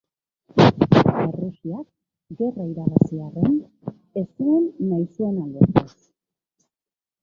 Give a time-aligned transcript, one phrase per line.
[1.25, 1.87] Errusiak,
[2.41, 3.55] gerra irabazi arren,
[4.23, 5.91] ez zuen nahi zuena lortu.